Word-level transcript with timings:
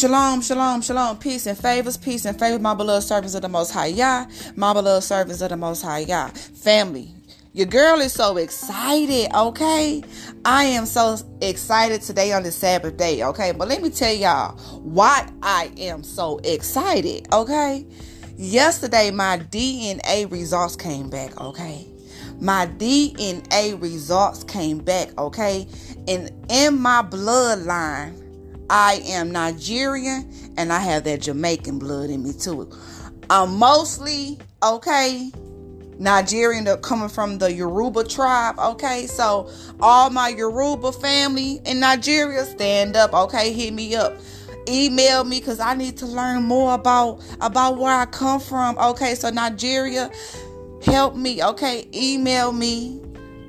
Shalom, 0.00 0.40
shalom, 0.40 0.80
shalom, 0.80 1.18
peace 1.18 1.44
and 1.44 1.58
favors, 1.58 1.98
peace 1.98 2.24
and 2.24 2.38
favor, 2.38 2.58
my 2.58 2.72
beloved 2.72 3.06
servants 3.06 3.34
of 3.34 3.42
the 3.42 3.50
Most 3.50 3.70
High 3.70 3.88
Yah, 3.88 4.24
my 4.56 4.72
beloved 4.72 5.04
servants 5.04 5.42
of 5.42 5.50
the 5.50 5.58
Most 5.58 5.82
High 5.82 5.98
Yah. 5.98 6.28
Family, 6.28 7.12
your 7.52 7.66
girl 7.66 8.00
is 8.00 8.14
so 8.14 8.38
excited, 8.38 9.30
okay? 9.34 10.02
I 10.46 10.64
am 10.64 10.86
so 10.86 11.18
excited 11.42 12.00
today 12.00 12.32
on 12.32 12.44
the 12.44 12.50
Sabbath 12.50 12.96
day, 12.96 13.22
okay? 13.24 13.52
But 13.52 13.68
let 13.68 13.82
me 13.82 13.90
tell 13.90 14.14
y'all 14.14 14.56
why 14.78 15.28
I 15.42 15.70
am 15.76 16.02
so 16.02 16.40
excited, 16.44 17.28
okay? 17.30 17.84
Yesterday, 18.38 19.10
my 19.10 19.36
DNA 19.50 20.32
results 20.32 20.76
came 20.76 21.10
back, 21.10 21.38
okay? 21.38 21.86
My 22.40 22.68
DNA 22.68 23.78
results 23.78 24.44
came 24.44 24.78
back, 24.78 25.10
okay? 25.20 25.68
And 26.08 26.32
in 26.48 26.80
my 26.80 27.02
bloodline, 27.02 28.29
I 28.70 29.02
am 29.06 29.32
Nigerian 29.32 30.32
and 30.56 30.72
I 30.72 30.78
have 30.78 31.02
that 31.04 31.22
Jamaican 31.22 31.80
blood 31.80 32.08
in 32.08 32.22
me 32.22 32.32
too. 32.32 32.70
I'm 33.28 33.56
mostly, 33.58 34.38
okay, 34.62 35.32
Nigerian 35.98 36.64
coming 36.80 37.08
from 37.08 37.38
the 37.38 37.52
Yoruba 37.52 38.04
tribe, 38.04 38.60
okay? 38.60 39.08
So 39.08 39.50
all 39.80 40.08
my 40.10 40.28
Yoruba 40.28 40.92
family 40.92 41.60
in 41.64 41.80
Nigeria, 41.80 42.44
stand 42.44 42.94
up, 42.94 43.12
okay? 43.12 43.52
Hit 43.52 43.74
me 43.74 43.96
up. 43.96 44.14
Email 44.68 45.24
me 45.24 45.40
because 45.40 45.58
I 45.58 45.74
need 45.74 45.96
to 45.98 46.06
learn 46.06 46.44
more 46.44 46.74
about 46.74 47.20
about 47.40 47.76
where 47.76 47.92
I 47.92 48.06
come 48.06 48.38
from. 48.38 48.78
Okay, 48.78 49.16
so 49.16 49.30
Nigeria, 49.30 50.12
help 50.84 51.16
me, 51.16 51.42
okay? 51.42 51.88
Email 51.92 52.52
me, 52.52 53.02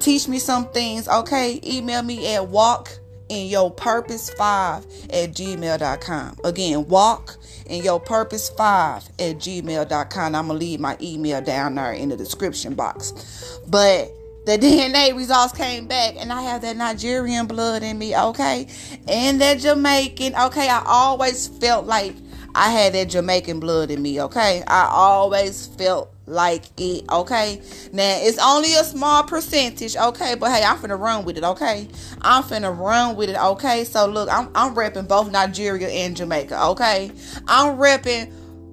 teach 0.00 0.26
me 0.26 0.40
some 0.40 0.66
things, 0.70 1.06
okay? 1.06 1.60
Email 1.64 2.02
me 2.02 2.34
at 2.34 2.48
walk 2.48 2.98
in 3.34 3.48
your 3.48 3.70
purpose 3.70 4.30
5 4.30 4.84
at 5.10 5.32
gmail.com. 5.32 6.38
Again, 6.44 6.88
walk 6.88 7.36
in 7.66 7.82
your 7.82 8.00
purpose 8.00 8.48
5 8.50 9.04
at 9.18 9.36
gmail.com. 9.36 10.34
I'm 10.34 10.46
going 10.46 10.58
to 10.58 10.64
leave 10.64 10.80
my 10.80 10.96
email 11.00 11.40
down 11.42 11.74
there 11.74 11.92
in 11.92 12.08
the 12.10 12.16
description 12.16 12.74
box. 12.74 13.60
But 13.66 14.12
the 14.46 14.58
DNA 14.58 15.16
results 15.16 15.52
came 15.54 15.86
back, 15.86 16.14
and 16.18 16.32
I 16.32 16.42
have 16.42 16.62
that 16.62 16.76
Nigerian 16.76 17.46
blood 17.46 17.82
in 17.82 17.98
me, 17.98 18.16
okay? 18.16 18.68
And 19.08 19.40
that 19.40 19.58
Jamaican, 19.58 20.34
okay? 20.34 20.68
I 20.68 20.82
always 20.86 21.48
felt 21.48 21.86
like 21.86 22.14
I 22.54 22.70
had 22.70 22.92
that 22.92 23.08
Jamaican 23.08 23.58
blood 23.58 23.90
in 23.90 24.00
me, 24.00 24.20
okay? 24.22 24.62
I 24.66 24.88
always 24.90 25.66
felt 25.66 26.13
like 26.26 26.64
it, 26.78 27.04
okay? 27.10 27.60
Now, 27.92 28.18
it's 28.20 28.38
only 28.38 28.74
a 28.74 28.84
small 28.84 29.22
percentage, 29.24 29.96
okay? 29.96 30.34
But 30.34 30.52
hey, 30.52 30.64
I'm 30.64 30.78
finna 30.78 30.98
run 30.98 31.24
with 31.24 31.36
it, 31.36 31.44
okay? 31.44 31.88
I'm 32.22 32.42
finna 32.42 32.76
run 32.76 33.16
with 33.16 33.30
it, 33.30 33.36
okay? 33.36 33.84
So, 33.84 34.06
look, 34.06 34.28
I'm, 34.30 34.50
I'm 34.54 34.74
repping 34.74 35.08
both 35.08 35.30
Nigeria 35.30 35.88
and 35.88 36.16
Jamaica, 36.16 36.62
okay? 36.68 37.10
I'm 37.46 37.76
repping 37.76 38.32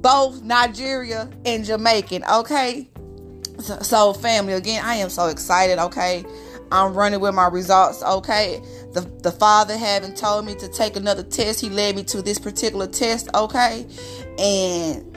both 0.00 0.42
Nigeria 0.42 1.28
and 1.44 1.64
Jamaican, 1.64 2.24
okay? 2.24 2.88
So, 3.58 3.78
so, 3.80 4.12
family, 4.12 4.54
again, 4.54 4.84
I 4.84 4.96
am 4.96 5.10
so 5.10 5.26
excited, 5.26 5.78
okay? 5.78 6.24
I'm 6.72 6.94
running 6.94 7.20
with 7.20 7.34
my 7.34 7.48
results, 7.48 8.02
okay? 8.02 8.62
The, 8.92 9.02
the 9.22 9.30
father 9.30 9.76
having 9.76 10.14
told 10.14 10.46
me 10.46 10.54
to 10.54 10.68
take 10.68 10.96
another 10.96 11.22
test. 11.22 11.60
He 11.60 11.68
led 11.68 11.96
me 11.96 12.02
to 12.04 12.22
this 12.22 12.38
particular 12.38 12.86
test, 12.86 13.28
okay? 13.34 13.86
And 14.38 15.11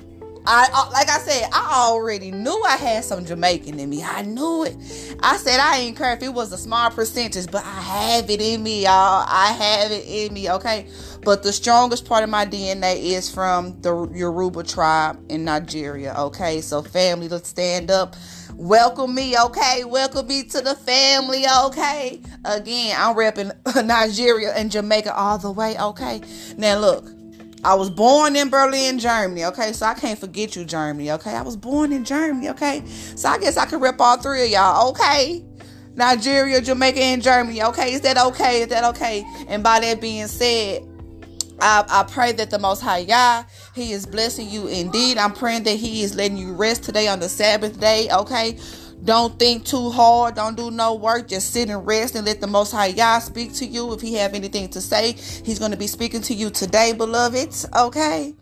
I 0.48 0.90
like 0.92 1.10
I 1.10 1.20
said, 1.20 1.50
I 1.52 1.88
already 1.90 2.32
knew 2.32 2.64
I 2.68 2.78
had 2.78 3.04
some 3.04 3.26
Jamaican 3.26 3.80
in 3.80 3.90
me. 3.90 4.04
I 4.04 4.22
knew 4.22 4.64
it. 4.64 4.76
I 5.22 5.38
said 5.38 5.60
I 5.60 5.78
ain't 5.78 5.98
care 5.98 6.14
if 6.14 6.22
it 6.22 6.34
was 6.34 6.52
a 6.52 6.58
small 6.58 6.90
percentage, 6.92 7.50
but 7.52 7.64
I 7.66 7.82
have 7.82 8.30
it 8.30 8.42
in 8.42 8.62
me, 8.64 8.84
y'all. 8.84 9.26
I 9.28 9.52
have 9.58 9.92
it 9.92 10.06
in 10.06 10.34
me, 10.34 10.50
okay? 10.52 10.88
But 11.24 11.42
the 11.42 11.52
strongest 11.52 12.06
part 12.06 12.24
of 12.24 12.30
my 12.30 12.46
DNA 12.46 13.02
is 13.02 13.34
from 13.34 13.82
the 13.82 14.08
Yoruba 14.14 14.64
tribe 14.64 15.20
in 15.30 15.44
Nigeria, 15.46 16.14
okay? 16.18 16.62
So 16.62 16.84
family, 16.84 17.28
let's 17.28 17.50
stand 17.50 17.90
up. 17.90 18.16
Welcome 18.54 19.16
me, 19.16 19.38
okay? 19.38 19.84
Welcome 19.84 20.28
me 20.28 20.44
to 20.44 20.62
the 20.62 20.76
family, 20.76 21.44
okay? 21.66 22.22
Again, 22.46 22.96
I'm 23.00 23.16
repping 23.16 23.52
Nigeria 23.86 24.54
and 24.54 24.72
Jamaica 24.72 25.14
all 25.16 25.38
the 25.40 25.52
way, 25.52 25.78
okay? 25.80 26.22
Now 26.58 26.80
look, 26.80 27.06
I 27.66 27.74
was 27.74 27.90
born 27.90 28.36
in 28.36 28.50
Berlin, 28.50 29.00
Germany. 29.00 29.44
Okay, 29.46 29.74
so 29.74 29.88
I 29.88 29.96
can't 29.96 30.20
forget 30.20 30.56
you, 30.56 30.66
Germany. 30.66 31.10
Okay, 31.14 31.32
I 31.32 31.42
was 31.42 31.58
born 31.58 31.92
in 31.92 32.06
Germany. 32.06 32.50
Okay, 32.50 32.84
so 32.86 33.28
I 33.28 33.40
guess 33.40 33.58
I 33.58 33.66
could 33.66 33.82
rip 33.82 34.00
all 34.00 34.18
three 34.18 34.46
of 34.46 34.52
y'all. 34.52 34.92
Okay, 34.92 35.44
Nigeria, 35.96 36.62
Jamaica, 36.62 37.00
and 37.00 37.24
Germany. 37.24 37.64
Okay, 37.64 37.94
is 37.94 38.02
that 38.02 38.20
okay? 38.20 38.62
Is 38.62 38.68
that 38.68 38.84
okay? 38.96 39.26
And 39.48 39.64
by 39.64 39.80
that 39.80 40.00
being 40.00 40.28
said, 40.28 40.84
I, 41.60 41.84
I 41.90 42.04
pray 42.04 42.34
that 42.34 42.52
the 42.52 42.60
Most 42.60 42.82
High 42.82 43.00
Yah, 43.00 43.46
He 43.74 43.94
is 43.94 44.06
blessing 44.06 44.48
you 44.48 44.68
indeed. 44.68 45.18
I'm 45.18 45.34
praying 45.34 45.64
that 45.64 45.78
He 45.78 46.04
is 46.04 46.16
letting 46.16 46.38
you 46.38 46.54
rest 46.54 46.84
today 46.84 47.08
on 47.08 47.20
the 47.20 47.30
Sabbath 47.30 47.80
day. 47.80 48.10
Okay. 48.12 48.60
Don't 49.04 49.38
think 49.38 49.66
too 49.66 49.92
hard. 49.92 50.36
Don't 50.36 50.58
do 50.58 50.72
no 50.72 50.96
work. 50.96 51.28
Just 51.28 51.52
sit 51.52 51.70
and 51.70 51.86
rest 51.86 52.16
and 52.16 52.26
let 52.26 52.42
the 52.42 52.48
Most 52.48 52.72
High 52.72 52.88
Yah 52.88 53.20
speak 53.20 53.54
to 53.56 53.66
you. 53.66 53.94
If 53.94 54.02
He 54.02 54.16
have 54.16 54.34
anything 54.34 54.70
to 54.70 54.82
say, 54.82 55.12
He's 55.12 55.60
going 55.60 55.72
to 55.72 55.78
be 55.78 55.88
speaking 55.88 56.22
to 56.24 56.34
you 56.34 56.50
today, 56.50 56.94
beloveds. 56.94 57.68
Okay. 57.76 58.34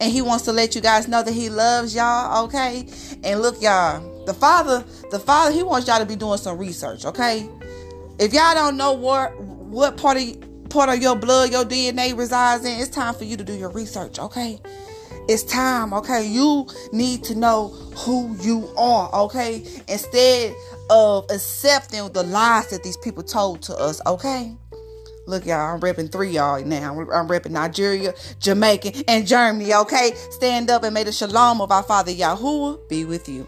And 0.00 0.12
He 0.12 0.20
wants 0.20 0.44
to 0.44 0.52
let 0.52 0.74
you 0.74 0.80
guys 0.80 1.08
know 1.08 1.22
that 1.22 1.32
He 1.32 1.48
loves 1.48 1.94
y'all. 1.94 2.44
Okay. 2.46 2.86
And 3.24 3.40
look, 3.40 3.62
y'all, 3.62 4.24
the 4.26 4.34
Father, 4.34 4.84
the 5.10 5.18
Father, 5.18 5.52
He 5.52 5.62
wants 5.62 5.88
y'all 5.88 5.98
to 5.98 6.06
be 6.06 6.16
doing 6.16 6.38
some 6.38 6.58
research. 6.58 7.04
Okay. 7.06 7.48
If 8.18 8.34
y'all 8.34 8.54
don't 8.54 8.76
know 8.76 8.92
what 8.92 9.38
what 9.40 9.96
part 9.96 10.18
of 10.18 10.68
part 10.68 10.88
of 10.88 11.00
your 11.00 11.16
blood, 11.16 11.50
your 11.50 11.64
DNA 11.64 12.16
resides 12.16 12.64
in, 12.64 12.80
it's 12.80 12.90
time 12.90 13.14
for 13.14 13.24
you 13.24 13.36
to 13.36 13.44
do 13.44 13.54
your 13.54 13.70
research. 13.70 14.18
Okay. 14.18 14.60
It's 15.28 15.44
time, 15.44 15.92
okay? 15.94 16.26
You 16.26 16.66
need 16.92 17.22
to 17.24 17.34
know 17.34 17.68
who 17.96 18.36
you 18.40 18.68
are, 18.76 19.12
okay? 19.24 19.64
Instead 19.88 20.54
of 20.90 21.26
accepting 21.30 22.12
the 22.12 22.22
lies 22.24 22.68
that 22.70 22.82
these 22.82 22.96
people 22.96 23.22
told 23.22 23.62
to 23.62 23.74
us, 23.76 24.00
okay? 24.06 24.56
Look, 25.26 25.46
y'all, 25.46 25.74
I'm 25.74 25.80
repping 25.80 26.10
three 26.10 26.30
y'all 26.30 26.64
now. 26.64 26.98
I'm 27.00 27.28
repping 27.28 27.50
Nigeria, 27.50 28.12
Jamaica, 28.40 29.04
and 29.06 29.24
Germany, 29.26 29.72
okay? 29.72 30.12
Stand 30.30 30.68
up 30.70 30.82
and 30.82 30.92
may 30.92 31.04
the 31.04 31.12
shalom 31.12 31.60
of 31.60 31.70
our 31.70 31.84
Father 31.84 32.12
Yahuwah 32.12 32.88
be 32.88 33.04
with 33.04 33.28
you. 33.28 33.46